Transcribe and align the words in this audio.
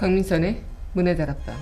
강민선의 0.00 0.62
문의 0.94 1.14
다락방 1.14 1.54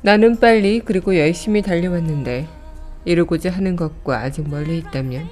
나는 0.00 0.40
빨리 0.40 0.80
그리고 0.80 1.18
열심히 1.18 1.60
달려왔는데 1.60 2.48
이루고자 3.04 3.50
하는 3.50 3.76
것과 3.76 4.20
아직 4.20 4.48
멀리 4.48 4.78
있다면 4.78 5.28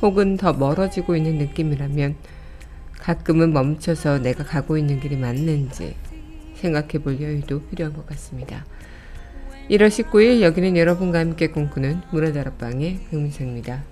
혹은 0.00 0.38
더 0.38 0.54
멀어지고 0.54 1.16
있는 1.16 1.36
느낌이라면 1.36 2.16
가끔은 2.98 3.52
멈춰서 3.52 4.20
내가 4.20 4.42
가고 4.42 4.78
있는 4.78 5.00
길이 5.00 5.18
맞는지 5.18 5.96
생각해 6.54 6.92
볼 7.02 7.20
여유도 7.20 7.60
필요한 7.64 7.92
것 7.92 8.06
같습니다. 8.06 8.64
1월 9.68 9.88
19일 9.88 10.42
여기는 10.42 10.76
여러분과 10.76 11.18
함께 11.18 11.48
꿈꾸는 11.48 12.02
문화다락방의 12.12 13.00
백민상입니다. 13.10 13.82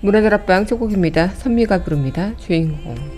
문화다락방 0.00 0.64
첫 0.64 0.78
곡입니다. 0.78 1.28
선미가 1.28 1.84
부릅니다. 1.84 2.34
주인공. 2.38 3.17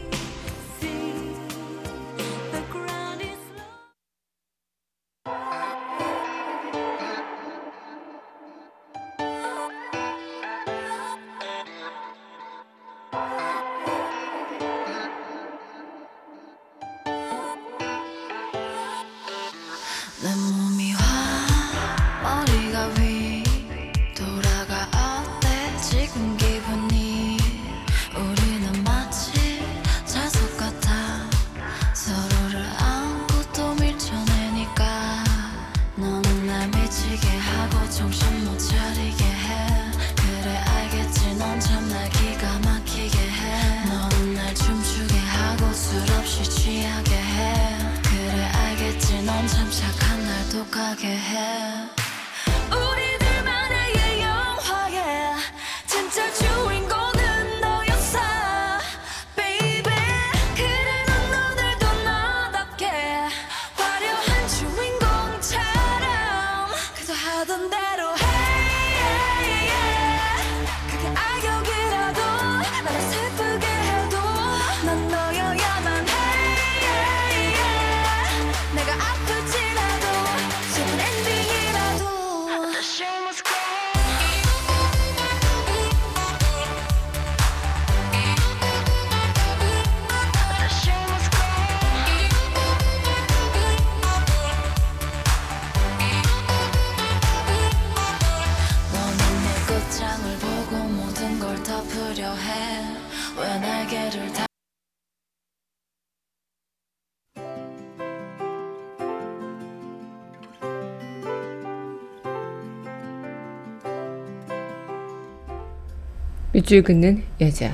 밑줄 116.61 116.83
긋는 116.83 117.23
여자 117.41 117.73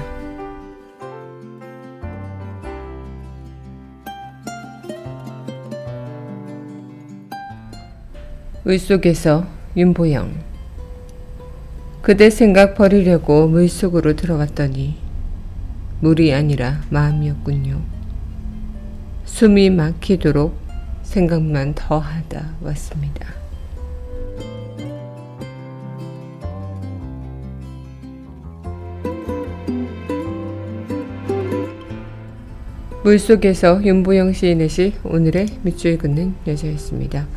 물 8.62 8.78
속에서 8.78 9.44
윤보영 9.76 10.32
그대 12.00 12.30
생각 12.30 12.76
버리려고 12.76 13.48
물 13.48 13.68
속으로 13.68 14.14
들어왔더니 14.14 14.96
물이 16.00 16.32
아니라 16.32 16.82
마음이었군요. 16.90 17.82
숨이 19.24 19.70
막히도록 19.70 20.56
생각만 21.02 21.74
더 21.74 21.98
하다 21.98 22.54
왔습니다. 22.60 23.45
물속에서 33.06 33.84
윤보영 33.84 34.32
시인의 34.32 34.68
시 34.68 34.92
오늘의 35.04 35.46
밑줄 35.62 35.96
긋는 35.96 36.34
여자였습니다. 36.44 37.28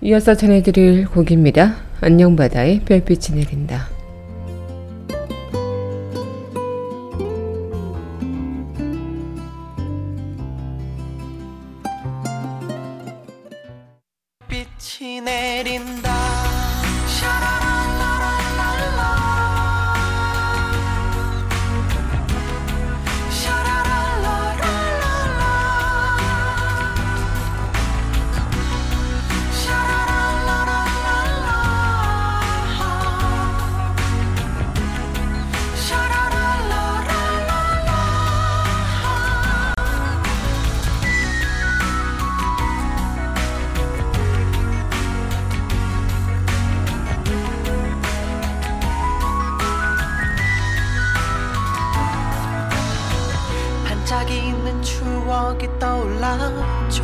이어서 0.00 0.34
전해드릴 0.34 1.08
곡입니다. 1.08 1.76
안녕 2.00 2.36
바다의 2.36 2.80
별빛이 2.86 3.38
내린다. 3.38 3.93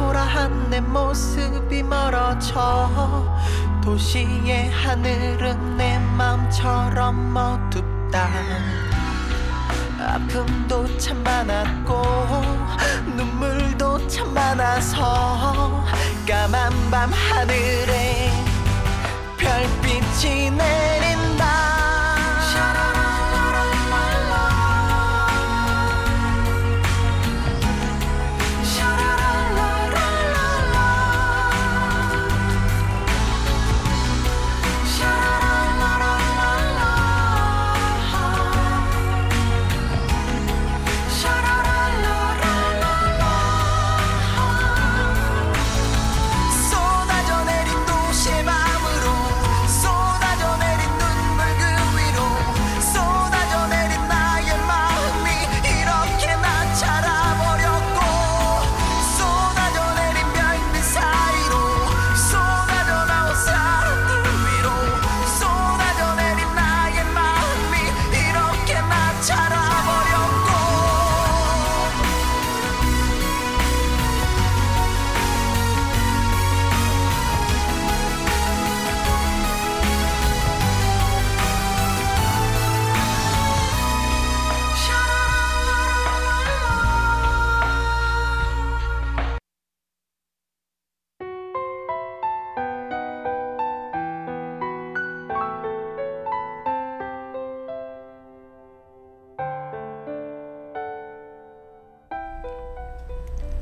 초라한 0.00 0.70
내 0.70 0.80
모습이 0.80 1.82
멀어져 1.82 2.98
도시의 3.84 4.70
하늘은 4.70 5.76
내 5.76 5.98
마음처럼 5.98 7.36
어둡다. 7.36 8.30
아픔도 10.00 10.96
참 10.96 11.22
많았고 11.22 12.02
눈물도 13.14 14.08
참 14.08 14.32
많아서 14.32 15.84
까만 16.26 16.72
밤 16.90 17.12
하늘에 17.12 18.32
별빛이 19.36 20.50
내린다 20.50 21.69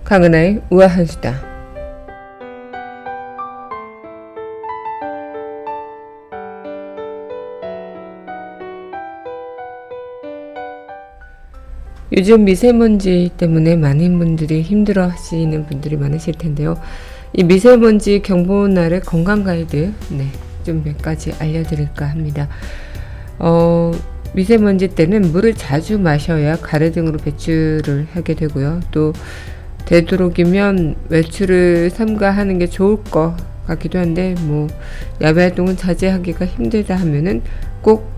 강은하의 0.09 0.63
우아한 0.71 1.05
수다. 1.05 1.35
요즘 12.17 12.45
미세먼지 12.47 13.31
때문에 13.37 13.77
많은 13.77 14.19
분들이 14.19 14.63
힘들어 14.63 15.09
하시는 15.09 15.67
분들이 15.67 15.99
많으실 15.99 16.37
텐데요. 16.39 16.81
이 17.35 17.45
미세먼지 17.45 18.23
경보날의 18.23 19.03
건강 19.03 19.45
가이드, 19.45 19.93
네, 20.11 20.27
좀 20.65 20.85
몇 20.85 20.97
가지 21.03 21.35
알려드릴까 21.39 22.07
합니다. 22.07 22.49
어, 23.39 23.93
미세먼지 24.33 24.89
때는 24.89 25.33
물을 25.33 25.53
자주 25.53 25.99
마셔야 25.99 26.57
가래 26.57 26.93
등으로 26.93 27.19
배출을 27.19 28.07
하게 28.15 28.33
되고요. 28.33 28.81
또 28.91 29.13
되도록이면 29.89 30.97
외출을 31.09 31.89
삼가하는 31.91 32.59
게 32.59 32.67
좋을 32.67 33.03
것 33.05 33.35
같기도 33.67 33.99
한데 33.99 34.35
뭐 34.41 34.67
야외 35.23 35.43
활동은 35.43 35.77
자제하기가 35.79 36.45
힘들다 36.45 36.95
하면은 36.97 37.43
꼭 37.81 38.11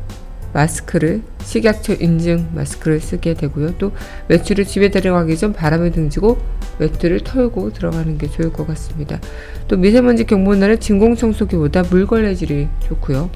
마스크를 0.52 1.22
식약처 1.44 1.94
인증 2.00 2.48
마스크를 2.54 2.98
쓰게 2.98 3.34
되고요. 3.34 3.78
또 3.78 3.92
외출을 4.26 4.64
집에 4.64 4.90
들어가기 4.90 5.36
전 5.36 5.52
바람을 5.52 5.92
등지고 5.92 6.38
외투를 6.80 7.20
털고 7.20 7.72
들어가는 7.72 8.18
게 8.18 8.28
좋을 8.28 8.52
것 8.52 8.66
같습니다. 8.66 9.20
또 9.68 9.76
미세먼지 9.76 10.24
경보날은 10.24 10.80
진공청소기보다 10.80 11.84
물걸레질이 11.84 12.66
좋고요. 12.80 13.30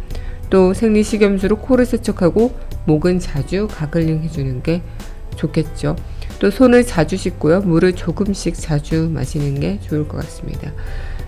또 0.50 0.74
생리식염수로 0.74 1.58
코를 1.58 1.86
세척하고 1.86 2.52
목은 2.86 3.20
자주 3.20 3.68
가글링 3.70 4.22
해주는 4.24 4.62
게 4.64 4.82
좋겠죠. 5.36 5.94
또 6.44 6.50
손을 6.50 6.84
자주 6.84 7.16
씻고요. 7.16 7.62
물을 7.62 7.94
조금씩 7.94 8.52
자주 8.54 9.08
마시는 9.10 9.60
게 9.60 9.80
좋을 9.80 10.06
것 10.06 10.18
같습니다. 10.18 10.72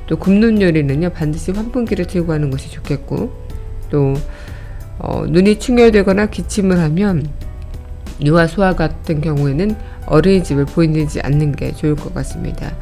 또 0.06 0.18
굽는 0.18 0.60
요리는요. 0.60 1.08
반드시 1.08 1.52
환풍기를 1.52 2.04
틀고 2.04 2.34
하는 2.34 2.50
것이 2.50 2.70
좋겠고 2.70 3.32
또 3.88 4.12
어, 4.98 5.24
눈이 5.26 5.58
충혈되거나 5.58 6.26
기침을 6.26 6.78
하면 6.80 7.30
유아 8.22 8.46
소아 8.46 8.76
같은 8.76 9.22
경우에는 9.22 9.74
어린이집을 10.04 10.66
보이지 10.66 11.22
않는 11.22 11.52
게 11.52 11.72
좋을 11.72 11.96
것 11.96 12.12
같습니다. 12.12 12.76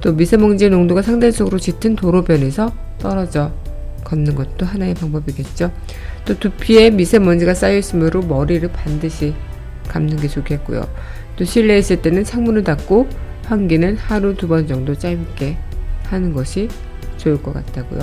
또 0.00 0.12
미세먼지 0.14 0.68
농도가 0.68 1.00
상대적으로 1.00 1.60
짙은 1.60 1.94
도로변에서 1.94 2.72
떨어져 2.98 3.52
걷는 4.02 4.34
것도 4.34 4.66
하나의 4.66 4.94
방법이겠죠. 4.94 5.70
또 6.24 6.36
두피에 6.40 6.90
미세먼지가 6.90 7.54
쌓여 7.54 7.76
있으므로 7.76 8.20
머리를 8.22 8.68
반드시 8.72 9.32
감는 9.86 10.16
게 10.16 10.26
좋겠고요. 10.26 10.88
또 11.42 11.46
실내에 11.46 11.78
있을 11.78 12.00
때는 12.02 12.22
창문을 12.22 12.62
닫고 12.62 13.08
환기는 13.46 13.96
하루 13.96 14.36
두 14.36 14.46
번 14.46 14.68
정도 14.68 14.94
짧게 14.94 15.56
하는 16.04 16.32
것이 16.32 16.68
좋을 17.16 17.42
것 17.42 17.52
같다고요. 17.52 18.00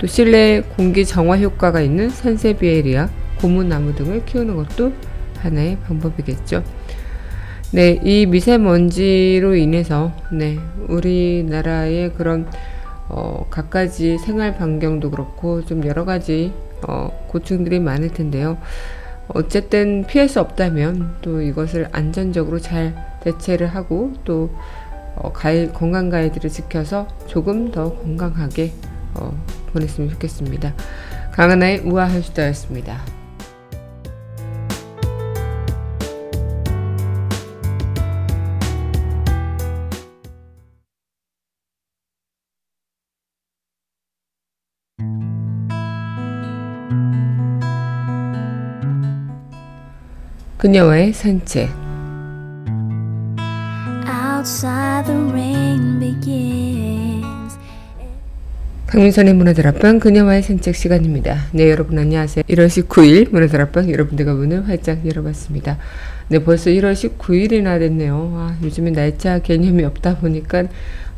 또 0.00 0.08
실내 0.08 0.60
공기 0.76 1.06
정화 1.06 1.38
효과가 1.38 1.82
있는 1.82 2.10
산세비에리아, 2.10 3.08
고무나무 3.40 3.94
등을 3.94 4.24
키우는 4.24 4.56
것도 4.56 4.92
하나의 5.38 5.78
방법이겠죠. 5.86 6.64
네, 7.70 8.00
이 8.02 8.26
미세먼지로 8.26 9.54
인해서 9.54 10.12
네, 10.32 10.58
우리나라의 10.88 12.14
그런 12.14 12.48
어, 13.08 13.46
갖가지 13.50 14.18
생활 14.18 14.56
반경도 14.56 15.12
그렇고 15.12 15.64
좀 15.64 15.86
여러 15.86 16.04
가지 16.04 16.52
어, 16.88 17.26
고충들이 17.28 17.78
많을 17.78 18.08
텐데요. 18.08 18.58
어쨌든 19.34 20.04
피할 20.06 20.28
수 20.28 20.40
없다면 20.40 21.16
또 21.22 21.40
이것을 21.40 21.88
안전적으로 21.92 22.58
잘 22.58 22.94
대체를 23.22 23.68
하고 23.68 24.12
또 24.24 24.50
어, 25.16 25.32
가이, 25.32 25.70
건강 25.72 26.08
가이드를 26.08 26.50
지켜서 26.50 27.06
조금 27.26 27.70
더 27.70 27.94
건강하게 27.94 28.72
어, 29.14 29.36
보냈으면 29.72 30.10
좋겠습니다. 30.10 30.74
강하나의 31.32 31.80
우아한 31.80 32.22
수다였습니다. 32.22 33.19
그녀와의 50.60 51.14
산책 51.14 51.70
Outside 54.06 55.06
the 55.06 55.30
rain 55.30 55.98
begins. 55.98 57.56
강민선의 58.86 59.32
문화들 59.32 59.66
앞방 59.66 60.00
그녀와의 60.00 60.42
산책 60.42 60.76
시간입니다. 60.76 61.46
네 61.52 61.70
여러분 61.70 61.98
안녕하세요. 61.98 62.42
1월 62.42 62.66
19일 62.66 63.30
문화들 63.30 63.58
앞방 63.62 63.90
여러분들과 63.90 64.34
문을 64.34 64.68
활짝 64.68 65.06
열어봤습니다. 65.06 65.78
네 66.28 66.40
벌써 66.40 66.68
1월 66.68 66.92
19일이나 66.92 67.78
됐네요. 67.78 68.34
아, 68.36 68.58
요즘에 68.62 68.90
날짜 68.90 69.38
개념이 69.38 69.82
없다 69.84 70.18
보니까 70.18 70.64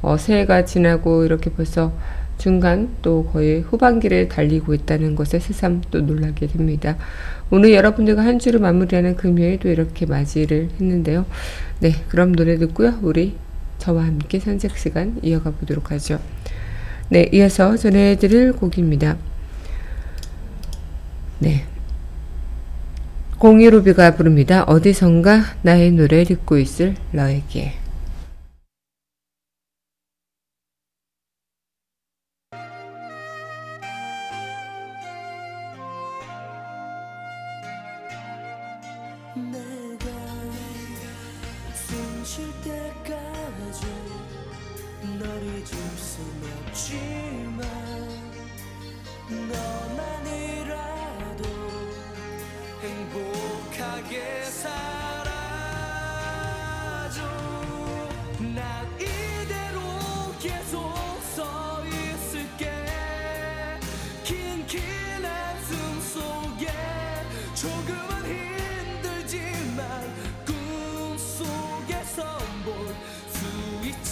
어, 0.03 0.17
새해가 0.19 0.67
지나고 0.67 1.25
이렇게 1.25 1.51
벌써 1.51 1.93
중간 2.43 2.89
또 3.03 3.25
거의 3.33 3.61
후반기를 3.61 4.29
달리고 4.29 4.75
있다는 4.75 5.15
것에 5.15 5.39
새삼 5.39 5.83
또 5.93 6.01
놀라게 6.01 6.49
됩니다. 6.49 6.97
오늘 7.51 7.73
여러분들과 7.73 8.25
한 8.25 8.41
주를 8.41 8.59
마무리하는 8.59 9.15
금요일도 9.15 9.69
이렇게 9.69 10.07
맞이를 10.07 10.71
했는데요. 10.73 11.25
네, 11.79 11.93
그럼 12.09 12.35
노래 12.35 12.59
듣고요. 12.59 12.99
우리 13.03 13.37
저와 13.79 14.07
함께 14.07 14.41
산책 14.41 14.77
시간 14.77 15.21
이어가 15.23 15.53
보도록 15.53 15.93
하죠. 15.93 16.19
네, 17.11 17.29
이어서 17.33 17.77
전해드릴 17.77 18.55
곡입니다. 18.55 19.19
네. 21.39 21.65
공이루비가 23.39 24.17
부릅니다. 24.17 24.65
어디선가 24.65 25.43
나의 25.63 25.93
노래 25.93 26.25
듣고 26.25 26.59
있을 26.59 26.97
너에게. 27.13 27.82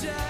있 0.06 0.29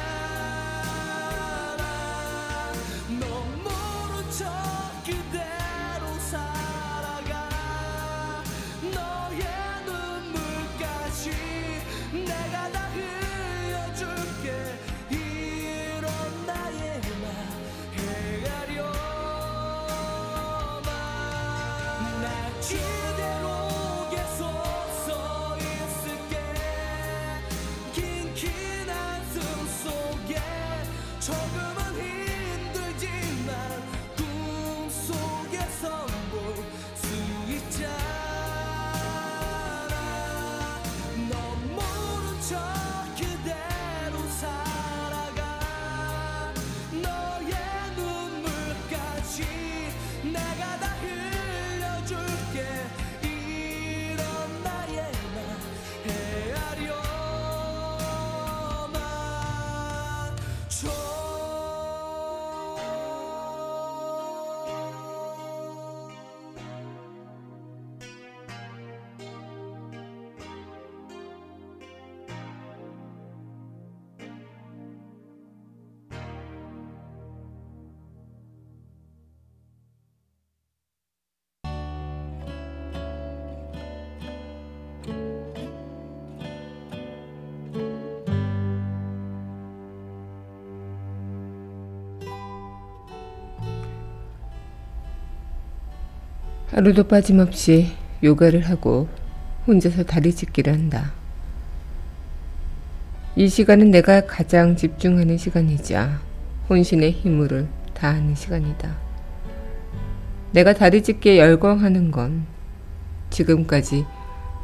하루도 96.70 97.08
빠짐없이 97.08 97.88
요가를 98.22 98.68
하고 98.68 99.08
혼자서 99.66 100.04
다리 100.04 100.32
찢기를 100.32 100.72
한다. 100.72 101.10
이 103.34 103.48
시간은 103.48 103.90
내가 103.90 104.20
가장 104.20 104.76
집중하는 104.76 105.36
시간이자 105.36 106.20
혼신의 106.68 107.10
힘을 107.10 107.66
다하는 107.92 108.36
시간이다. 108.36 108.96
내가 110.52 110.72
다리 110.72 111.02
찢기에 111.02 111.38
열광하는 111.38 112.12
건 112.12 112.46
지금까지 113.30 114.06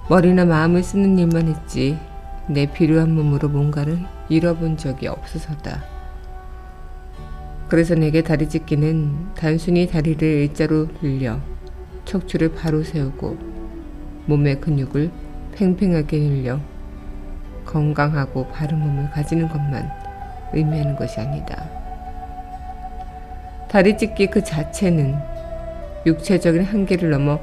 머리나 0.08 0.44
마음을 0.44 0.84
쓰는 0.84 1.18
일만 1.18 1.48
했지 1.48 1.98
내 2.48 2.70
필요한 2.70 3.12
몸으로 3.16 3.48
뭔가를 3.48 3.98
잃어본 4.28 4.76
적이 4.76 5.08
없어서다. 5.08 5.82
그래서 7.66 7.96
내게 7.96 8.22
다리 8.22 8.48
찢기는 8.48 9.34
단순히 9.34 9.88
다리를 9.88 10.22
일자로 10.22 10.86
늘려 11.02 11.40
척추를 12.06 12.54
바로 12.54 12.82
세우고 12.82 13.36
몸의 14.26 14.60
근육을 14.60 15.10
팽팽하게 15.54 16.18
늘려 16.18 16.60
건강하고 17.66 18.46
바른 18.48 18.78
몸을 18.78 19.10
가지는 19.10 19.48
것만 19.48 19.90
의미하는 20.54 20.96
것이 20.96 21.20
아니다. 21.20 21.68
다리 23.68 23.98
찢기 23.98 24.28
그 24.28 24.42
자체는 24.42 25.16
육체적인 26.06 26.62
한계를 26.62 27.10
넘어 27.10 27.40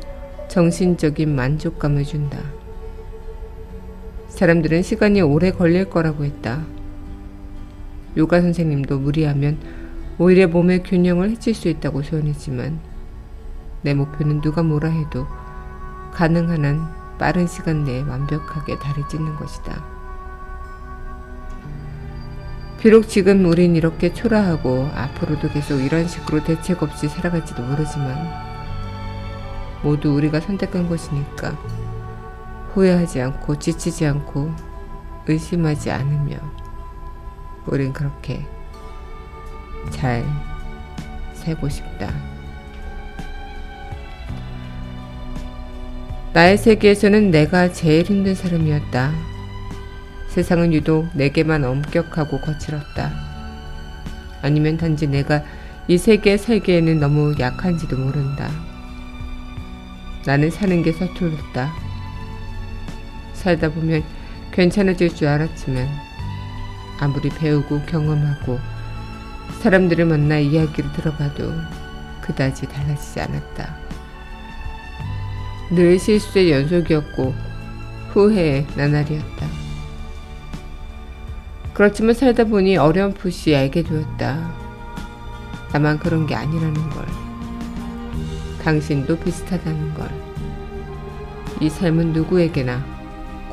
정신적인 0.47 1.35
만족감을 1.35 2.05
준다. 2.05 2.39
사람들은 4.29 4.81
시간이 4.81 5.21
오래 5.21 5.51
걸릴 5.51 5.89
거라고 5.89 6.23
했다. 6.23 6.63
요가 8.15 8.41
선생님도 8.41 8.99
무리하면 8.99 9.57
오히려 10.17 10.47
몸의 10.47 10.83
균형을 10.83 11.31
해칠 11.31 11.53
수 11.53 11.67
있다고 11.67 12.03
소원했지만 12.03 12.92
내 13.83 13.93
목표는 13.93 14.41
누가 14.41 14.63
뭐라 14.63 14.89
해도 14.89 15.27
가능한 16.13 16.65
한 16.65 17.03
빠른 17.17 17.47
시간 17.47 17.83
내에 17.83 18.01
완벽하게 18.01 18.79
다리 18.79 19.07
찢는 19.07 19.35
것이다. 19.35 19.83
비록 22.79 23.07
지금 23.07 23.45
우린 23.45 23.75
이렇게 23.77 24.13
초라하고 24.13 24.89
앞으로도 24.93 25.49
계속 25.49 25.79
이런 25.79 26.07
식으로 26.07 26.43
대책 26.43 26.83
없이 26.83 27.07
살아갈지도 27.07 27.63
모르지만 27.63 28.17
모두 29.83 30.13
우리가 30.13 30.41
선택한 30.41 30.89
것이니까 30.89 31.51
후회하지 32.73 33.21
않고 33.21 33.59
지치지 33.59 34.05
않고 34.05 34.51
의심하지 35.27 35.91
않으며 35.91 36.37
우린 37.67 37.93
그렇게 37.93 38.45
잘 39.89 40.25
살고 41.33 41.69
싶다. 41.69 42.32
나의 46.33 46.57
세계에서는 46.57 47.29
내가 47.29 47.71
제일 47.71 48.05
힘든 48.05 48.33
사람이었다. 48.33 49.13
세상은 50.29 50.73
유독 50.73 51.07
내게만 51.13 51.63
엄격하고 51.63 52.41
거칠었다. 52.41 53.11
아니면 54.41 54.77
단지 54.77 55.05
내가 55.05 55.43
이 55.87 55.99
세계 55.99 56.37
살기에는 56.37 56.99
너무 56.99 57.35
약한지도 57.39 57.97
모른다. 57.97 58.49
나는 60.25 60.49
사는 60.49 60.81
게 60.81 60.91
서툴렀다. 60.91 61.71
살다 63.33 63.69
보면 63.69 64.01
괜찮아질 64.53 65.13
줄 65.13 65.27
알았지만 65.27 65.87
아무리 66.99 67.29
배우고 67.29 67.81
경험하고 67.85 68.59
사람들을 69.61 70.05
만나 70.05 70.39
이야기를 70.39 70.93
들어봐도 70.93 71.53
그다지 72.21 72.67
달라지지 72.69 73.21
않았다. 73.21 73.83
늘 75.75 75.97
실수의 75.97 76.51
연속이었고 76.51 77.33
후회의 78.09 78.67
나날이었다. 78.75 79.47
그렇지만 81.73 82.13
살다 82.13 82.43
보니 82.43 82.77
어렴풋이 82.77 83.55
알게 83.55 83.81
되었다. 83.81 84.53
나만 85.71 85.97
그런 85.97 86.27
게 86.27 86.35
아니라는 86.35 86.89
걸. 86.91 87.05
당신도 88.63 89.17
비슷하다는 89.17 89.95
걸. 89.95 90.09
이 91.59 91.69
삶은 91.69 92.13
누구에게나 92.13 92.85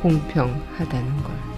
공평하다는 0.03 1.23
걸. 1.23 1.50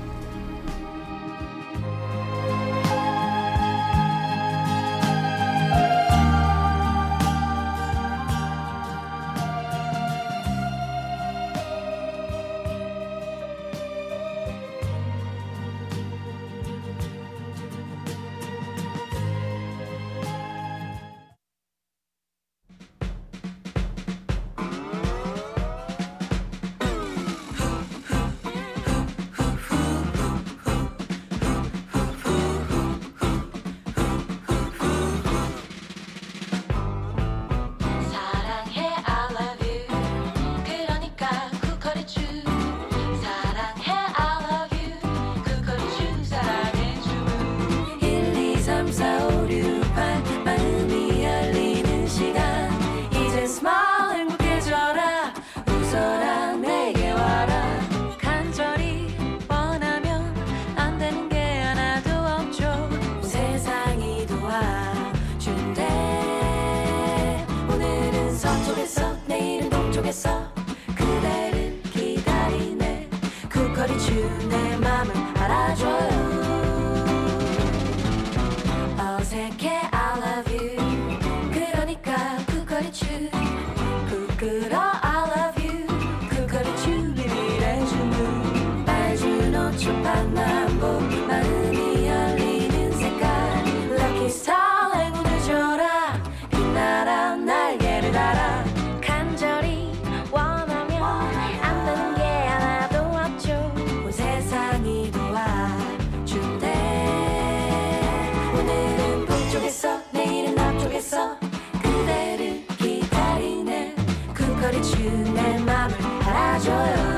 알 116.72 117.11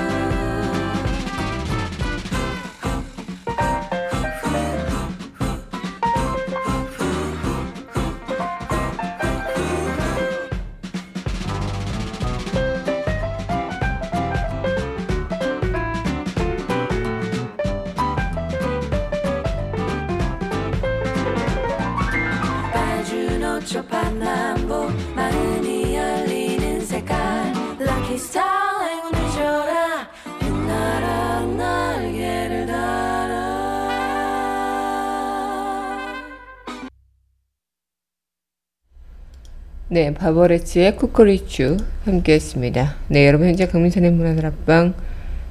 네, 39.95 40.13
바버레치의 40.13 40.97
쿠쿠리추 40.97 41.77
함께 42.05 42.33
했습니다. 42.35 42.97
네, 43.07 43.29
여러분 43.29 43.47
현재 43.47 43.69
강민선의 43.69 44.11
문화들 44.11 44.45
앞방 44.45 44.93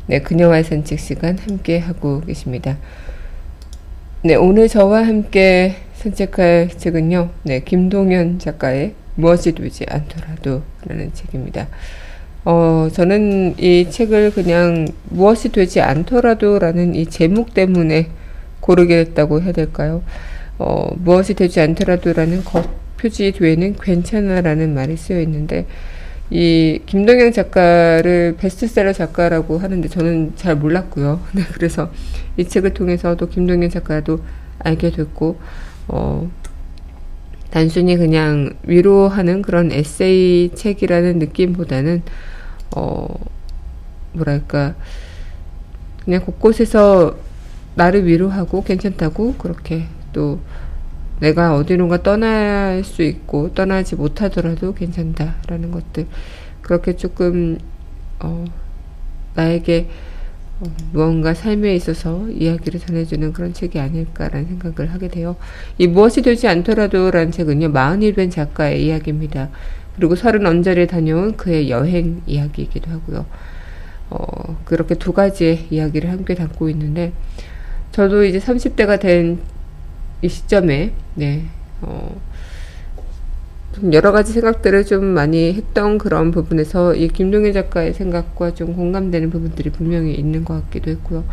네, 0.07 0.19
그녀와의 0.19 0.65
산책 0.65 0.99
시간 0.99 1.37
함께 1.37 1.79
하고 1.79 2.19
계십니다. 2.19 2.77
네, 4.21 4.35
오늘 4.35 4.67
저와 4.67 5.07
함께 5.07 5.75
산책할 5.93 6.71
책은요, 6.75 7.29
네, 7.43 7.61
김동현 7.61 8.39
작가의 8.39 8.95
무엇이 9.15 9.53
되지 9.53 9.85
않더라도 9.87 10.63
라는 10.87 11.13
책입니다. 11.13 11.69
어, 12.43 12.89
저는 12.91 13.57
이 13.59 13.89
책을 13.89 14.33
그냥 14.33 14.89
무엇이 15.05 15.53
되지 15.53 15.79
않더라도 15.79 16.59
라는 16.59 16.95
이 16.95 17.05
제목 17.05 17.53
때문에 17.53 18.09
고르게 18.59 19.05
됐다고 19.05 19.41
해야 19.41 19.53
될까요? 19.53 20.03
어, 20.59 20.93
무엇이 20.97 21.33
되지 21.33 21.61
않더라도 21.61 22.11
라는 22.11 22.43
겉 22.43 22.82
표지 23.03 23.33
뒤에는 23.33 23.75
괜찮아라는 23.75 24.73
말이 24.73 24.95
쓰여 24.95 25.19
있는데 25.21 25.67
이 26.29 26.79
김동영 26.85 27.33
작가를 27.33 28.37
베스트셀러 28.39 28.93
작가라고 28.93 29.57
하는데 29.57 29.87
저는 29.89 30.33
잘 30.37 30.55
몰랐고요. 30.55 31.19
네, 31.35 31.43
그래서 31.53 31.91
이 32.37 32.45
책을 32.45 32.73
통해서 32.73 33.15
또 33.17 33.27
김동영 33.27 33.69
작가도 33.69 34.19
알게 34.59 34.91
됐고 34.91 35.37
어, 35.89 36.31
단순히 37.51 37.97
그냥 37.97 38.53
위로하는 38.63 39.41
그런 39.41 39.73
에세이 39.73 40.51
책이라는 40.55 41.19
느낌보다는 41.19 42.03
어, 42.77 43.05
뭐랄까 44.13 44.75
그냥 46.05 46.21
곳곳에서 46.21 47.17
나를 47.75 48.05
위로하고 48.07 48.63
괜찮다고 48.63 49.33
그렇게 49.33 49.87
또 50.13 50.39
내가 51.23 51.55
어디론가 51.55 52.03
떠날 52.03 52.83
수 52.83 53.01
있고 53.01 53.53
떠나지 53.53 53.95
못하더라도 53.95 54.73
괜찮다라는 54.73 55.71
것들 55.71 56.05
그렇게 56.61 56.97
조금 56.97 57.57
어, 58.19 58.43
나에게 59.33 59.87
어, 60.59 60.65
무언가 60.91 61.33
삶에 61.33 61.75
있어서 61.75 62.27
이야기를 62.29 62.81
전해주는 62.81 63.31
그런 63.31 63.53
책이 63.53 63.79
아닐까라는 63.79 64.47
생각을 64.47 64.93
하게 64.93 65.07
돼요. 65.07 65.37
이 65.77 65.87
무엇이 65.87 66.21
되지 66.21 66.49
않더라도라는 66.49 67.31
책은요 67.31 67.69
마흔이 67.69 68.13
된 68.13 68.29
작가의 68.29 68.85
이야기입니다. 68.85 69.49
그리고 69.95 70.15
서른 70.15 70.45
언저리에 70.45 70.87
다녀온 70.87 71.37
그의 71.37 71.69
여행 71.69 72.21
이야기이기도 72.25 72.91
하고요. 72.91 73.25
어, 74.09 74.57
그렇게 74.65 74.95
두 74.95 75.13
가지의 75.13 75.67
이야기를 75.69 76.11
함께 76.11 76.35
담고 76.35 76.69
있는데 76.69 77.13
저도 77.93 78.25
이제 78.25 78.39
30대가 78.39 78.99
된 78.99 79.39
이 80.23 80.29
시점에 80.29 80.93
네, 81.15 81.43
어, 81.81 82.15
좀 83.73 83.91
여러 83.91 84.13
가지 84.13 84.31
생각들을 84.31 84.85
좀 84.85 85.03
많이 85.03 85.53
했던 85.53 85.97
그런 85.97 86.31
부분에서 86.31 86.95
이 86.95 87.09
김동현 87.09 87.51
작가의 87.51 87.93
생각과 87.93 88.53
좀 88.53 88.73
공감되는 88.73 89.29
부분들이 89.29 89.69
분명히 89.69 90.13
있는 90.13 90.45
것 90.45 90.53
같기도 90.53 90.91
했고요. 90.91 91.25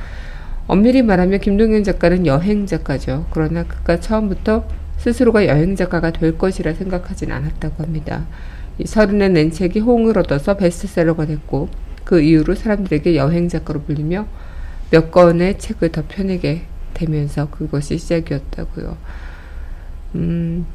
엄밀히 0.66 1.02
말하면 1.02 1.38
김동현 1.38 1.84
작가는 1.84 2.26
여행 2.26 2.66
작가죠. 2.66 3.26
그러나 3.30 3.62
그가 3.62 4.00
처음부터 4.00 4.64
스스로가 4.98 5.46
여행 5.46 5.76
작가가 5.76 6.10
될 6.10 6.36
것이라 6.36 6.74
생각하진 6.74 7.30
않았다고 7.30 7.84
합니다. 7.84 8.26
이 8.78 8.86
서른에 8.86 9.28
낸 9.28 9.52
책이 9.52 9.78
호응을 9.80 10.18
얻어서 10.18 10.56
베스트셀러가 10.56 11.26
됐고 11.26 11.68
그 12.02 12.20
이후로 12.20 12.56
사람들에게 12.56 13.14
여행 13.14 13.48
작가로 13.48 13.82
불리며 13.82 14.26
몇 14.90 15.12
권의 15.12 15.58
책을 15.58 15.92
더 15.92 16.02
펴내게 16.08 16.62
되면서 17.00 17.48
그것이 17.50 17.98
시작이었다고요. 17.98 18.96
음, 20.16 20.66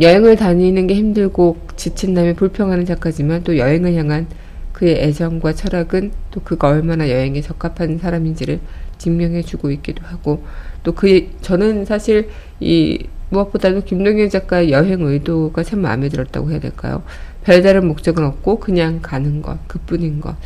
여행을 0.00 0.36
다니는 0.36 0.86
게 0.86 0.94
힘들고 0.94 1.58
지친다면 1.76 2.36
불평하는 2.36 2.84
작가지만 2.84 3.42
또 3.42 3.56
여행을 3.56 3.94
향한 3.94 4.26
그의 4.72 5.02
애정과 5.02 5.54
철학은 5.54 6.12
또 6.30 6.40
그가 6.40 6.68
얼마나 6.68 7.08
여행에 7.08 7.40
적합한 7.40 7.98
사람인지를 7.98 8.60
증명해주고 8.98 9.70
있기도 9.72 10.04
하고 10.04 10.44
또 10.84 10.92
그 10.92 11.28
저는 11.40 11.84
사실 11.84 12.28
이 12.60 13.06
무엇보다도 13.30 13.84
김동현 13.84 14.30
작가의 14.30 14.70
여행 14.70 15.02
의도가 15.02 15.62
참 15.62 15.80
마음에 15.80 16.08
들었다고 16.08 16.50
해야 16.50 16.60
될까요? 16.60 17.02
별다른 17.44 17.86
목적은 17.88 18.24
없고 18.24 18.60
그냥 18.60 19.00
가는 19.02 19.42
것 19.42 19.58
그뿐인 19.68 20.20
것. 20.20 20.36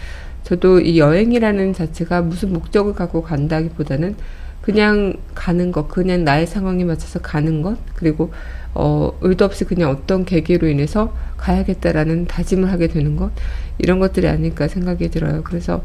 저도 0.45 0.81
이 0.81 0.99
여행이라는 0.99 1.73
자체가 1.75 2.23
무슨 2.23 2.53
목적을 2.53 2.95
갖고 2.95 3.23
간다기보다는 3.23 4.17
그냥 4.63 5.15
가는 5.35 5.73
것, 5.73 5.89
그냥 5.89 6.25
나의 6.25 6.47
상황에 6.47 6.85
맞춰서 6.85 7.21
가는 7.21 7.63
것, 7.63 7.77
그리고 7.95 8.33
어, 8.75 9.13
의도 9.21 9.45
없이 9.45 9.65
그냥 9.65 9.91
어떤 9.91 10.25
계기로 10.25 10.69
인해서 10.69 11.15
가야겠다라는 11.37 12.27
다짐을 12.27 12.71
하게 12.71 12.87
되는 12.87 13.17
것, 13.17 13.33
이런 13.79 13.99
것들이 13.99 14.29
아닐까 14.29 14.69
생각이 14.69 15.11
들어요. 15.11 15.43
그래서 15.43 15.85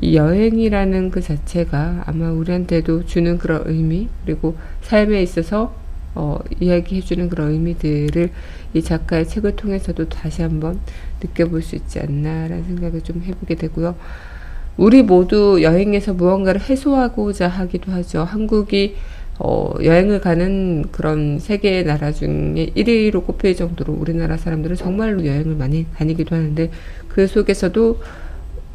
이 0.00 0.16
여행이라는 0.16 1.10
그 1.10 1.20
자체가 1.20 2.04
아마 2.06 2.30
우리한테도 2.30 3.06
주는 3.06 3.38
그런 3.38 3.62
의미, 3.66 4.08
그리고 4.24 4.56
삶에 4.82 5.22
있어서 5.22 5.74
어, 6.14 6.38
이야기해주는 6.60 7.30
그런 7.30 7.52
의미들을 7.52 8.30
이 8.74 8.82
작가의 8.82 9.26
책을 9.26 9.56
통해서도 9.56 10.10
다시 10.10 10.42
한번 10.42 10.78
느껴볼 11.22 11.62
수 11.62 11.74
있지 11.76 12.00
않나라는 12.00 12.64
생각을 12.64 13.02
좀 13.02 13.22
해보게 13.24 13.54
되고요. 13.54 13.96
우리 14.76 15.02
모두 15.02 15.62
여행에서 15.62 16.14
무언가를 16.14 16.60
해소하고자 16.60 17.48
하기도 17.48 17.92
하죠. 17.92 18.24
한국이 18.24 18.96
어, 19.38 19.74
여행을 19.82 20.20
가는 20.20 20.84
그런 20.92 21.38
세계 21.38 21.82
나라 21.82 22.12
중에 22.12 22.70
1위로 22.76 23.26
꼽힐 23.26 23.56
정도로 23.56 23.92
우리나라 23.92 24.36
사람들은 24.36 24.76
정말로 24.76 25.26
여행을 25.26 25.56
많이 25.56 25.86
다니기도 25.96 26.36
하는데 26.36 26.70
그 27.08 27.26
속에서도 27.26 28.00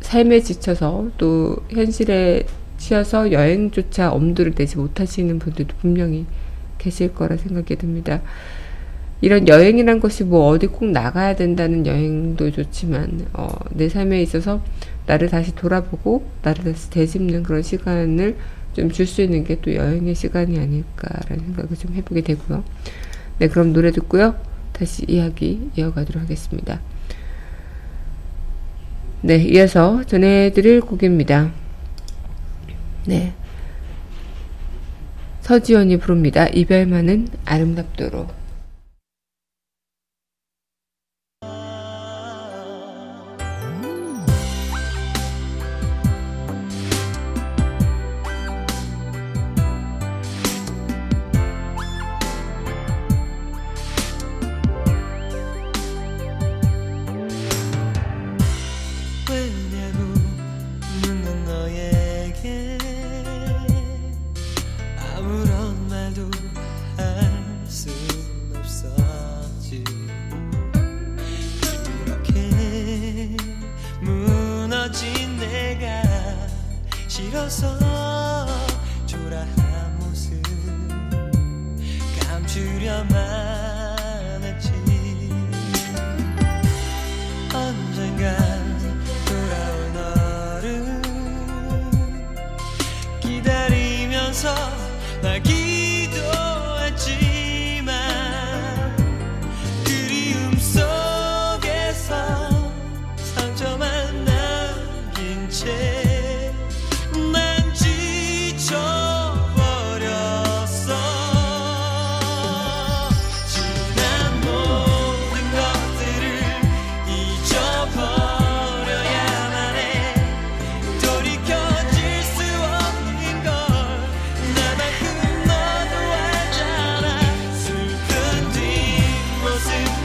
삶에 0.02 0.42
지쳐서 0.42 1.10
또 1.18 1.58
현실에 1.70 2.44
치여서 2.78 3.32
여행조차 3.32 4.12
엄두를 4.12 4.54
내지 4.54 4.78
못하시는 4.78 5.40
분들도 5.40 5.76
분명히 5.80 6.26
계실 6.78 7.14
거라 7.14 7.38
생각이 7.38 7.76
듭니다. 7.76 8.22
이런 9.22 9.48
여행이란 9.48 10.00
것이 10.00 10.24
뭐 10.24 10.48
어디 10.50 10.68
꼭 10.68 10.86
나가야 10.92 11.36
된다는 11.36 11.88
여행도 11.88 12.52
좋지만 12.52 13.26
어, 13.34 13.48
내 13.72 13.90
삶에 13.90 14.22
있어서 14.22 14.62
나를 15.08 15.30
다시 15.30 15.56
돌아보고 15.56 16.30
나를 16.44 16.64
다시 16.66 16.90
되짚는 16.92 17.42
그런 17.44 17.64
시간을 17.64 18.38
좀 18.76 18.90
줄 18.92 19.08
수 19.08 19.24
있는 19.24 19.44
게 19.44 19.56
또 19.60 19.74
여행의 19.74 20.14
시간이 20.14 20.60
아닐까라는 20.60 21.46
생각을 21.46 21.76
좀 21.76 21.96
해보게 21.96 22.22
되고요. 22.22 22.64
네, 23.40 23.48
그럼 23.48 23.74
노래 23.74 23.92
듣고요. 23.92 24.36
다시 24.72 25.04
이야기 25.08 25.72
이어가도록 25.76 26.22
하겠습니다. 26.22 26.80
네, 29.24 29.38
이어서 29.38 30.04
전해드릴 30.04 30.82
곡입니다. 30.82 31.52
네. 33.08 33.34
서지연이 35.42 35.98
부릅니다. 35.98 36.48
이별만은 36.48 37.30
아름답도록. 37.46 38.37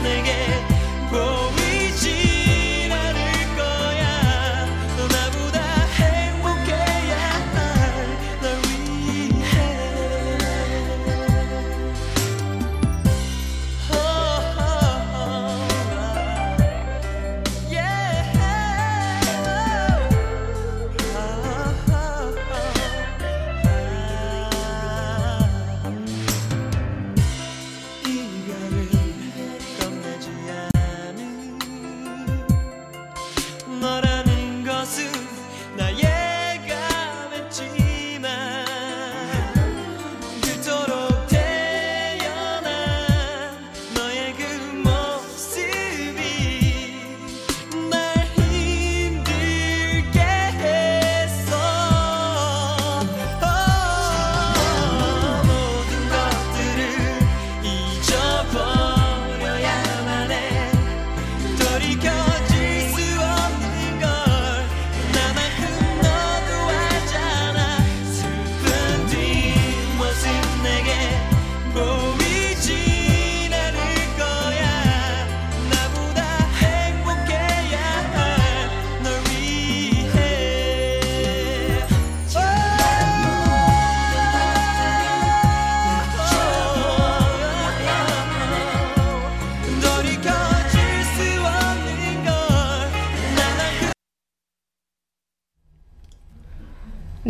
내게 0.02 0.32
보이 1.10 1.61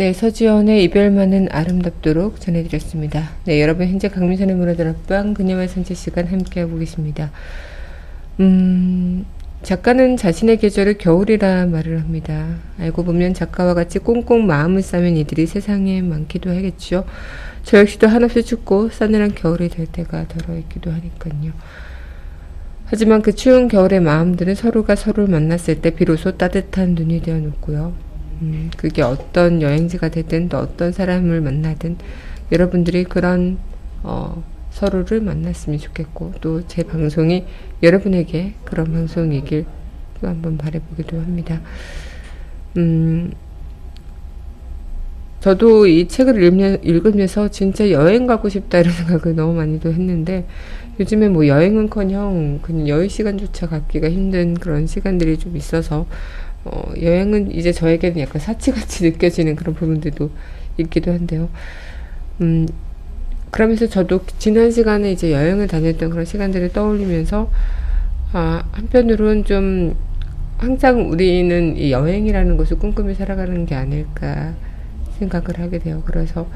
네, 0.03 0.13
서지연의 0.13 0.83
이별만은 0.83 1.47
아름답도록 1.53 2.41
전해드렸습니다. 2.41 3.31
네, 3.45 3.63
여러분 3.63 3.87
현재 3.87 4.09
강민선의 4.09 4.57
문화들 4.57 4.89
앞방 4.89 5.33
그녀의 5.33 5.69
산책 5.69 5.97
시간 5.97 6.27
함께하고 6.27 6.77
계십니다. 6.77 7.31
음, 8.41 9.25
작가는 9.63 10.17
자신의 10.17 10.57
계절을 10.57 10.99
겨울이라 10.99 11.67
말을 11.67 12.01
합니다. 12.01 12.49
알고 12.81 13.05
보면 13.05 13.33
작가와 13.33 13.75
같이 13.75 14.01
꽁꽁 14.01 14.45
마음을 14.45 14.83
싸면 14.83 15.17
이들이 15.19 15.47
세상에 15.47 16.03
많기도 16.03 16.51
하겠죠. 16.51 17.05
저 17.63 17.79
역시도 17.79 18.09
한없이 18.09 18.43
춥고 18.43 18.89
싸늘한 18.89 19.37
겨울이 19.37 19.69
될 19.69 19.87
때가 19.87 20.27
덜어있기도 20.27 20.91
하니까요. 20.91 21.53
하지만 22.87 23.23
그 23.23 23.37
추운 23.37 23.69
겨울의 23.69 24.01
마음들은 24.01 24.57
서로가 24.57 24.97
서로를 24.97 25.31
만났을 25.31 25.81
때 25.81 25.91
비로소 25.91 26.37
따뜻한 26.37 26.97
눈이 26.97 27.23
되어 27.23 27.39
놓고요. 27.39 28.12
음, 28.43 28.71
그게 28.77 29.03
어떤 29.03 29.63
여행지가 29.63 30.09
되든 30.09 30.49
또 30.49 30.59
어떤 30.59 30.93
사람을 30.93 31.41
만나든 31.41 31.97
여러분들이 32.51 33.05
그런 33.05 33.59
어, 34.03 34.43
서로를 34.71 35.21
만났으면 35.21 35.79
좋겠고 35.79 36.33
또 36.41 36.63
제 36.67 36.83
방송이 36.83 37.45
여러분에게 37.83 38.55
그런 38.65 38.93
방송이길 38.93 39.65
또 40.21 40.29
한번 40.29 40.59
바라보기도 40.59 41.19
합니다. 41.21 41.61
음, 42.77 43.33
저도 45.41 45.87
이 45.87 46.07
책을 46.09 46.41
읽으면서 46.85 47.49
진짜 47.49 47.91
여행 47.91 48.27
가고 48.27 48.49
싶다 48.49 48.79
이런 48.79 48.93
생각을 48.95 49.37
너무 49.37 49.55
많이도 49.55 49.93
했는데 49.93 50.47
요즘에 51.01 51.29
뭐 51.29 51.47
여행은커녕 51.47 52.61
그냥 52.63 52.89
여유 52.89 53.09
시간조차 53.09 53.69
갖기가 53.69 54.09
힘든 54.11 54.55
그런 54.55 54.87
시간들이 54.87 55.39
좀 55.39 55.57
있어서 55.57 56.07
어, 56.65 56.93
여행은 57.01 57.53
이제 57.53 57.73
저에게는 57.73 58.21
약간 58.21 58.41
사치같이 58.41 59.05
느껴지는 59.11 59.57
그런 59.57 59.75
부분들도 59.75 60.31
있기도 60.79 61.13
한데요. 61.13 61.49
음, 62.41 62.67
그러면서 63.51 63.87
저도 63.87 64.21
지난 64.39 64.71
시간에 64.71 65.13
이제 65.13 65.33
여행을 65.33 65.67
다녔던 65.67 66.11
그런 66.11 66.25
시간들을 66.25 66.73
떠올리면서 66.73 67.51
아, 68.33 68.65
한편으로는 68.73 69.45
좀 69.45 69.95
항상 70.57 71.11
우리는 71.11 71.77
이 71.77 71.91
여행이라는 71.91 72.57
것을 72.57 72.79
꿈꾸며 72.79 73.15
살아가는 73.15 73.67
게 73.67 73.75
아닐까 73.75 74.55
생각을 75.19 75.59
하게 75.59 75.79
돼요. 75.81 76.03
그래서 76.07 76.49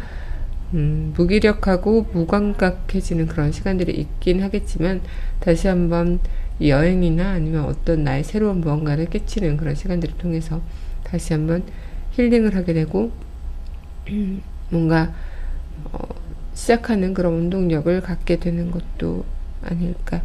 음, 0.74 1.12
무기력하고 1.16 2.06
무감각해지는 2.12 3.26
그런 3.26 3.52
시간들이 3.52 3.92
있긴 3.92 4.42
하겠지만 4.42 5.00
다시 5.40 5.68
한번 5.68 6.18
이 6.18 6.20
여행이나 6.60 7.30
아니면 7.32 7.64
어떤 7.64 8.04
나의 8.04 8.24
새로운 8.24 8.60
무언가를 8.60 9.06
깨치는 9.06 9.56
그런 9.56 9.74
시간들을 9.74 10.16
통해서 10.16 10.60
다시 11.04 11.32
한번 11.32 11.64
힐링을 12.12 12.54
하게 12.56 12.72
되고 12.72 13.12
뭔가 14.70 15.12
어, 15.92 15.98
시작하는 16.54 17.14
그런 17.14 17.34
운동력을 17.34 18.00
갖게 18.00 18.36
되는 18.36 18.70
것도 18.70 19.24
아닐까. 19.62 20.22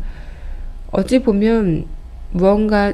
어찌 0.92 1.22
보면 1.22 1.86
무언가 2.32 2.94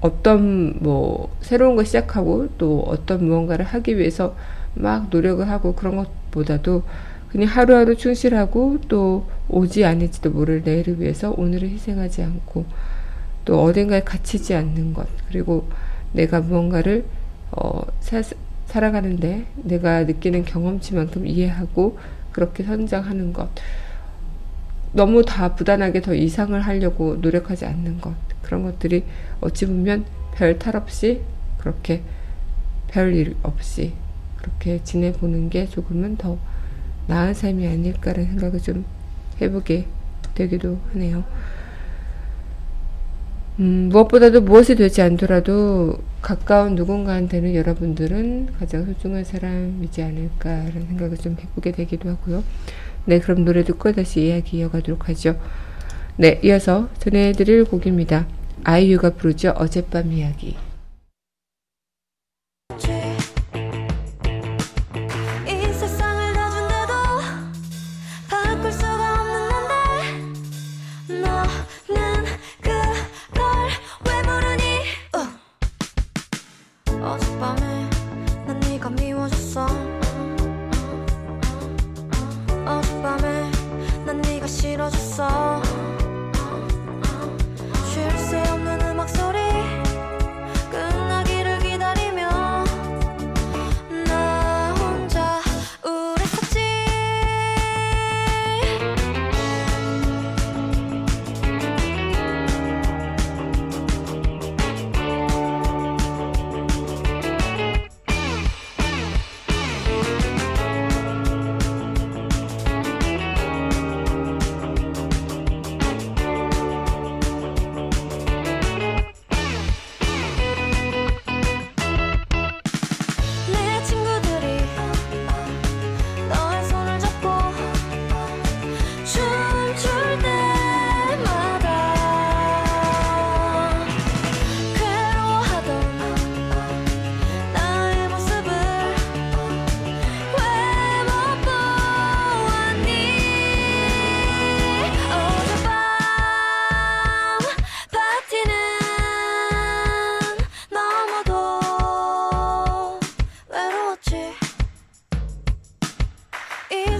어떤 0.00 0.78
뭐 0.80 1.34
새로운 1.40 1.76
걸 1.76 1.86
시작하고 1.86 2.48
또 2.58 2.82
어떤 2.86 3.24
무언가를 3.26 3.64
하기 3.64 3.96
위해서 3.96 4.36
막 4.74 5.08
노력을 5.10 5.48
하고 5.48 5.74
그런 5.74 5.96
것보다도 5.96 6.82
그냥 7.34 7.48
하루하루 7.48 7.96
충실하고 7.96 8.78
또 8.86 9.26
오지 9.48 9.84
않을지도 9.84 10.30
모를 10.30 10.62
내일을 10.62 11.00
위해서 11.00 11.34
오늘을 11.36 11.68
희생하지 11.68 12.22
않고 12.22 12.64
또 13.44 13.60
어딘가에 13.64 14.04
갇히지 14.04 14.54
않는 14.54 14.94
것. 14.94 15.08
그리고 15.28 15.68
내가 16.12 16.40
무언가를 16.40 17.04
어, 17.50 17.82
사, 17.98 18.22
살아가는데 18.66 19.46
내가 19.56 20.04
느끼는 20.04 20.44
경험치만큼 20.44 21.26
이해하고 21.26 21.98
그렇게 22.30 22.62
성장하는 22.62 23.32
것. 23.32 23.48
너무 24.92 25.24
다 25.24 25.56
부단하게 25.56 26.02
더 26.02 26.14
이상을 26.14 26.60
하려고 26.60 27.16
노력하지 27.16 27.66
않는 27.66 28.00
것. 28.00 28.14
그런 28.42 28.62
것들이 28.62 29.02
어찌 29.40 29.66
보면 29.66 30.04
별 30.36 30.56
탈 30.60 30.76
없이 30.76 31.20
그렇게 31.58 32.02
별 32.86 33.12
일 33.12 33.34
없이 33.42 33.94
그렇게 34.36 34.80
지내보는 34.84 35.50
게 35.50 35.66
조금은 35.66 36.16
더 36.16 36.38
나은 37.06 37.34
삶이 37.34 37.66
아닐까라는 37.66 38.30
생각을 38.30 38.60
좀 38.60 38.84
해보게 39.40 39.86
되기도 40.34 40.78
하네요. 40.92 41.24
음, 43.60 43.88
무엇보다도 43.90 44.40
무엇이 44.40 44.74
되지 44.74 45.00
않더라도 45.02 45.98
가까운 46.20 46.74
누군가한테는 46.74 47.54
여러분들은 47.54 48.54
가장 48.58 48.84
소중한 48.84 49.22
사람이지 49.22 50.02
않을까라는 50.02 50.86
생각을 50.88 51.16
좀 51.18 51.36
해보게 51.40 51.70
되기도 51.72 52.08
하고요. 52.08 52.42
네, 53.04 53.20
그럼 53.20 53.44
노래 53.44 53.62
듣고 53.62 53.92
다시 53.92 54.26
이야기 54.26 54.58
이어가도록 54.58 55.08
하죠. 55.08 55.38
네, 56.16 56.40
이어서 56.42 56.88
전해드릴 56.98 57.64
곡입니다. 57.66 58.26
아이유가 58.64 59.10
부르죠. 59.10 59.50
어젯밤 59.56 60.12
이야기. 60.12 60.56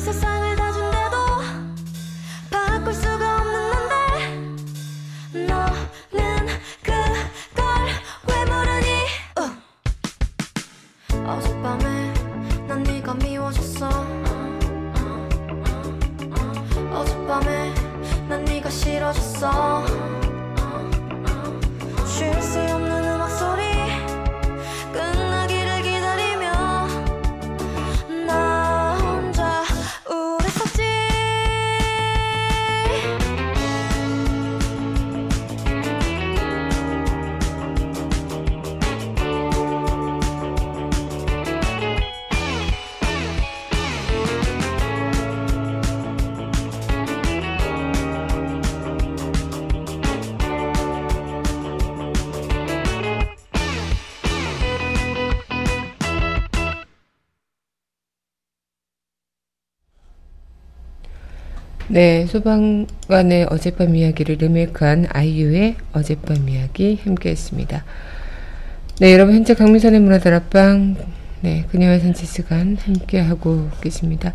이 0.05 0.13
세상 0.13 0.44
네, 61.95 62.27
소방관의 62.27 63.47
어젯밤 63.51 63.95
이야기를 63.95 64.39
리메이크한 64.41 65.07
아이유의 65.11 65.77
어젯밤 65.93 66.49
이야기 66.49 66.99
함께했습니다. 67.05 67.85
네, 68.99 69.13
여러분 69.13 69.37
현재 69.37 69.55
강민선의 69.55 70.01
문화다락방 70.01 70.97
네, 71.43 71.65
그녀의 71.71 72.01
산책 72.01 72.29
시간 72.29 72.77
함께하고 72.77 73.71
계십니다. 73.81 74.35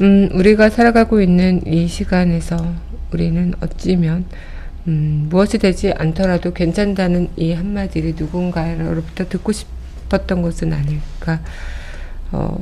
음, 0.00 0.30
우리가 0.32 0.70
살아가고 0.70 1.20
있는 1.20 1.60
이 1.66 1.86
시간에서 1.86 2.56
우리는 3.12 3.52
어찌면 3.60 4.24
음, 4.88 5.26
무엇이 5.28 5.58
되지 5.58 5.92
않더라도 5.92 6.54
괜찮다는 6.54 7.28
이 7.36 7.52
한마디를 7.52 8.14
누군가로부터 8.16 9.28
듣고 9.28 9.52
싶었던 9.52 10.40
것은 10.40 10.72
아닐까. 10.72 11.42
어, 12.32 12.56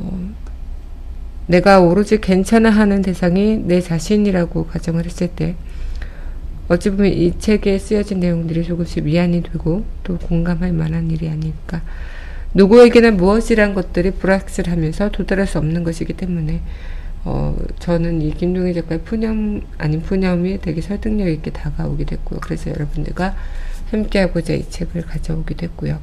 내가 1.48 1.80
오로지 1.80 2.20
괜찮아 2.20 2.70
하는 2.70 3.02
대상이 3.02 3.56
내 3.56 3.80
자신이라고 3.80 4.66
가정을 4.66 5.06
했을 5.06 5.28
때, 5.28 5.56
어찌 6.68 6.90
보면 6.90 7.10
이 7.10 7.38
책에 7.38 7.78
쓰여진 7.78 8.20
내용들이 8.20 8.64
조금씩 8.64 9.04
미안이 9.04 9.42
되고 9.42 9.84
또 10.04 10.18
공감할 10.18 10.72
만한 10.72 11.10
일이 11.10 11.28
아닐까. 11.28 11.82
누구에게나 12.52 13.12
무엇이란 13.12 13.74
것들이 13.74 14.10
불확실하면서 14.12 15.10
도달할 15.10 15.46
수 15.46 15.56
없는 15.58 15.84
것이기 15.84 16.12
때문에, 16.12 16.60
어, 17.24 17.56
저는 17.78 18.20
이 18.20 18.34
김동희 18.34 18.74
작가의 18.74 19.00
푸념, 19.02 19.62
아닌 19.78 20.02
푸념이 20.02 20.60
되게 20.60 20.82
설득력 20.82 21.28
있게 21.28 21.50
다가오게 21.50 22.04
됐고요. 22.04 22.40
그래서 22.40 22.70
여러분들과 22.70 23.34
함께하고자 23.90 24.52
이 24.52 24.68
책을 24.68 25.02
가져오게 25.02 25.54
됐고요. 25.54 25.98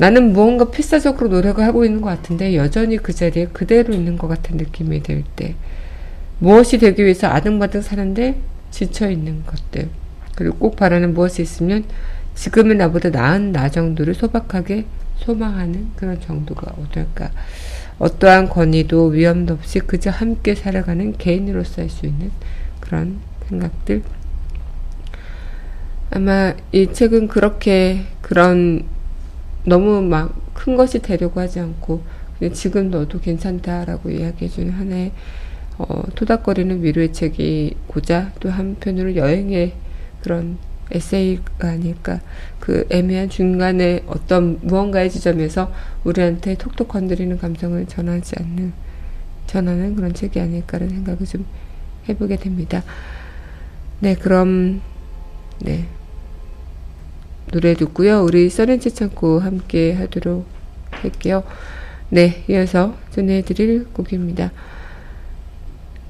나는 0.00 0.32
무언가 0.32 0.70
필사적으로 0.70 1.28
노력을 1.28 1.62
하고 1.62 1.84
있는 1.84 2.00
것 2.00 2.08
같은데 2.08 2.56
여전히 2.56 2.96
그 2.96 3.12
자리에 3.12 3.48
그대로 3.48 3.92
있는 3.92 4.16
것 4.16 4.28
같은 4.28 4.56
느낌이 4.56 5.02
들 5.02 5.24
때 5.36 5.54
무엇이 6.38 6.78
되기 6.78 7.04
위해서 7.04 7.26
아등바등 7.26 7.82
사는데 7.82 8.40
지쳐 8.70 9.10
있는 9.10 9.44
것들. 9.44 9.90
그리고 10.36 10.56
꼭 10.56 10.76
바라는 10.76 11.12
무엇이 11.12 11.42
있으면 11.42 11.84
지금의 12.34 12.76
나보다 12.78 13.10
나은 13.10 13.52
나 13.52 13.68
정도를 13.68 14.14
소박하게 14.14 14.86
소망하는 15.18 15.90
그런 15.96 16.18
정도가 16.18 16.72
어떨까. 16.80 17.30
어떠한 17.98 18.48
권위도 18.48 19.08
위험도 19.08 19.52
없이 19.52 19.80
그저 19.80 20.08
함께 20.08 20.54
살아가는 20.54 21.14
개인으로서 21.18 21.82
할수 21.82 22.06
있는 22.06 22.30
그런 22.80 23.18
생각들. 23.50 24.02
아마 26.10 26.54
이 26.72 26.90
책은 26.90 27.28
그렇게 27.28 28.06
그런 28.22 28.86
너무 29.64 30.02
막 30.02 30.50
큰 30.60 30.76
것이 30.76 30.98
되려고 30.98 31.40
하지 31.40 31.58
않고 31.58 32.02
그냥 32.38 32.52
지금 32.52 32.90
너도 32.90 33.18
괜찮다라고 33.18 34.10
이야기해주는 34.10 34.70
하나의 34.70 35.12
어, 35.78 36.02
토닥거리는 36.14 36.82
위로의 36.82 37.14
책이 37.14 37.76
고자 37.86 38.30
또 38.40 38.50
한편으로 38.50 39.16
여행의 39.16 39.72
그런 40.20 40.58
에세이가 40.90 41.68
아닐까 41.68 42.20
그 42.58 42.86
애매한 42.90 43.30
중간에 43.30 44.02
어떤 44.06 44.58
무언가의 44.62 45.10
지점에서 45.10 45.72
우리한테 46.04 46.56
톡톡 46.56 46.88
건드리는 46.88 47.38
감정을 47.38 47.86
전하지 47.86 48.34
않는 48.38 48.72
전하는 49.46 49.96
그런 49.96 50.12
책이 50.12 50.38
아닐까라는 50.38 50.94
생각을 50.96 51.24
좀 51.26 51.46
해보게 52.08 52.36
됩니다. 52.36 52.82
네 54.00 54.14
그럼 54.14 54.82
네 55.60 55.86
노래 57.50 57.74
듣고요. 57.74 58.22
우리 58.22 58.48
써렌치 58.48 58.92
창고 58.94 59.40
함께 59.40 59.92
하도록 59.92 60.46
할게요. 60.90 61.42
네, 62.08 62.44
이어서 62.48 62.96
전해드릴 63.10 63.88
곡입니다. 63.92 64.52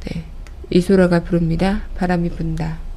네, 0.04 0.24
이소라가 0.70 1.24
부릅니다. 1.24 1.82
바람이 1.96 2.30
분다. 2.30 2.89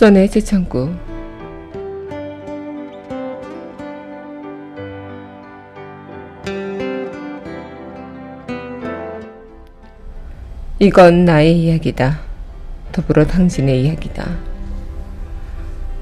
써내 0.00 0.28
최창구 0.28 0.94
이건 10.78 11.26
나의 11.26 11.60
이야기다. 11.60 12.18
더불어 12.92 13.26
당신의 13.26 13.84
이야기다. 13.84 14.38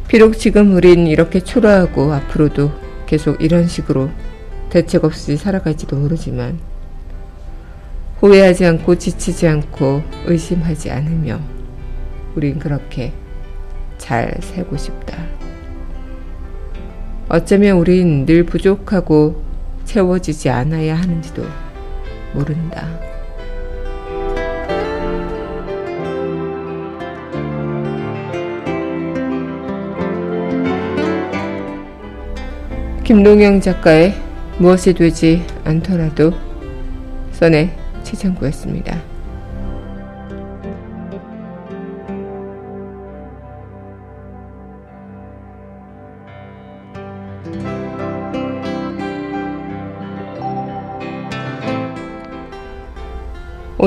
비록 0.07 0.39
지금 0.39 0.77
우린 0.77 1.09
이렇게 1.09 1.41
초라하고 1.41 2.13
앞으로도 2.13 2.71
계속 3.07 3.43
이런 3.43 3.67
식으로 3.67 4.11
대책 4.71 5.03
없이 5.03 5.37
살아갈지도 5.37 5.97
모르지만 5.97 6.61
후회하지 8.21 8.65
않고 8.65 8.97
지치지 8.97 9.49
않고 9.49 10.03
의심하지 10.27 10.93
않으며 10.93 11.41
우린 12.37 12.61
그렇게 12.61 13.13
잘 13.99 14.35
살고 14.41 14.77
싶다. 14.77 15.19
어쩌면 17.29 17.77
우린 17.77 18.25
늘 18.25 18.45
부족하고 18.45 19.43
채워지지 19.85 20.49
않아야 20.49 20.97
하는지도 20.97 21.45
모른다. 22.33 22.89
김동영 33.05 33.61
작가의 33.63 34.15
무엇이 34.59 34.93
되지 34.93 35.43
않더라도 35.65 36.33
써내 37.33 37.71
최창구였습니다. 38.03 39.08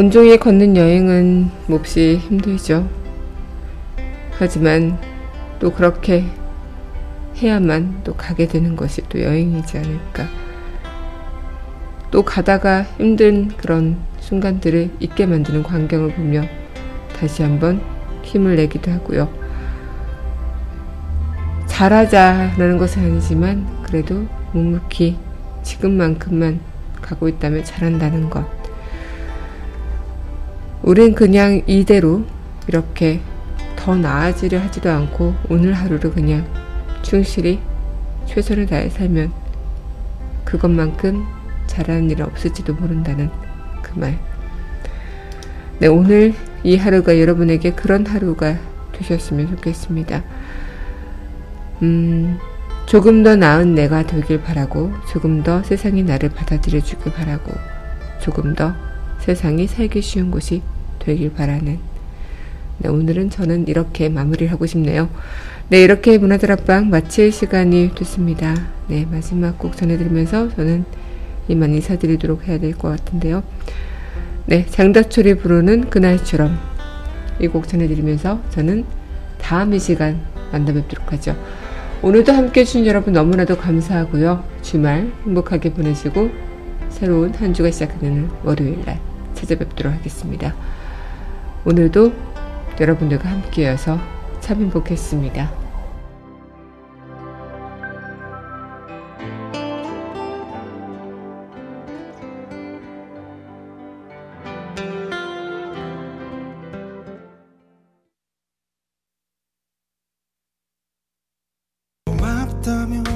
온종일 0.02 0.40
걷는 0.40 0.78
여행은 0.78 1.52
몹시 1.68 2.18
힘들죠. 2.18 2.90
하지만 4.32 4.98
또 5.60 5.72
그렇게 5.72 6.26
해야만 7.38 8.02
또 8.04 8.16
가게 8.16 8.48
되는 8.48 8.76
것이 8.76 9.04
또 9.10 9.22
여행이지 9.22 9.78
않을까. 9.78 10.26
또 12.10 12.24
가다가 12.24 12.82
힘든 12.98 13.50
그런 13.50 13.98
순간들을 14.22 14.90
잊게 15.00 15.28
만드는 15.28 15.62
광경을 15.62 16.16
보며 16.16 16.46
다시 17.20 17.44
한번 17.44 17.80
힘을 18.24 18.56
내기도 18.56 18.90
하고요. 18.90 19.32
잘하자라는 21.68 22.80
것은 22.80 23.04
아니지만 23.04 23.68
그래도 23.84 24.26
묵묵히 24.54 25.20
지금만큼만 25.62 26.60
가고 27.04 27.30
있다면 27.30 27.64
잘한다는 27.64 28.32
것. 28.32 28.61
우린 30.84 31.14
그냥 31.14 31.62
이대로 31.68 32.24
이렇게 32.68 33.22
더 33.76 33.96
나아지려 33.96 34.60
하지도 34.60 34.90
않고 34.90 35.36
오늘 35.50 35.74
하루를 35.74 36.12
그냥 36.12 36.46
충실히 37.02 37.60
최선을 38.26 38.66
다해 38.66 38.90
살면 38.90 39.32
그것만큼 40.46 41.26
잘하는 41.68 42.10
일은 42.10 42.26
없을지도 42.26 42.74
모른다는 42.74 43.30
그 43.82 43.98
말. 43.98 44.20
네, 45.80 45.88
오늘 45.88 46.34
이 46.64 46.76
하루가 46.78 47.20
여러분에게 47.20 47.72
그런 47.72 48.06
하루가 48.06 48.58
되셨으면 48.92 49.50
좋겠습니다. 49.56 50.24
음, 51.82 52.38
조금 52.86 53.24
더 53.24 53.36
나은 53.36 53.74
내가 53.74 54.06
되길 54.06 54.42
바라고, 54.42 54.92
조금 55.12 55.42
더 55.42 55.64
세상이 55.64 56.04
나를 56.04 56.30
받아들여 56.30 56.82
주길 56.82 57.14
바라고, 57.14 57.52
조금 58.20 58.54
더 58.54 58.76
세상이 59.22 59.68
살기 59.68 60.02
쉬운 60.02 60.32
곳이 60.32 60.62
되길 61.00 61.34
바라는. 61.34 61.80
네, 62.80 62.90
오늘은 62.90 63.30
저는 63.30 63.68
이렇게 63.68 64.10
마무리를 64.10 64.52
하고 64.52 64.66
싶네요. 64.66 65.10
네, 65.70 65.82
이렇게 65.84 66.18
문화들 66.18 66.52
앞방 66.52 66.90
마칠 66.90 67.32
시간이 67.32 67.92
됐습니다. 67.96 68.56
네, 68.88 69.06
마지막 69.10 69.58
곡 69.60 69.78
전해드리면서 69.78 70.50
저는 70.56 70.86
이만 71.48 71.74
인사드리도록 71.74 72.48
해야 72.48 72.60
될 72.60 72.74
것 72.74 72.90
같은데요. 72.90 73.44
네, 74.48 74.66
장다철이 74.66 75.36
부르는 75.36 75.90
그날처럼 75.90 76.58
이 77.40 77.48
곡 77.48 77.68
전해드리면서 77.68 78.42
저는 78.50 78.86
다음 79.40 79.74
이 79.74 79.80
시간 79.80 80.22
만나 80.52 80.74
뵙도록 80.74 81.12
하죠. 81.14 81.36
오늘도 82.02 82.34
함께 82.34 82.62
해주신 82.62 82.86
여러분 82.88 83.14
너무나도 83.14 83.58
감사하고요. 83.58 84.44
주말 84.64 85.12
행복하게 85.26 85.74
보내시고 85.74 86.32
새로운 86.90 87.34
한 87.36 87.54
주가 87.54 87.70
시작되는 87.70 88.30
월요일 88.44 88.84
날 88.86 89.11
찾아뵙도록 89.42 89.94
하겠습니다. 89.94 90.56
오늘도 91.66 92.14
여러분들과 92.80 93.30
함께여서 93.30 94.00
참 94.40 94.62
행복했습니다. 94.62 95.62
고맙다며 112.06 113.11